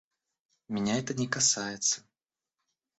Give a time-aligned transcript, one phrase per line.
[0.67, 2.01] Меня это не касается.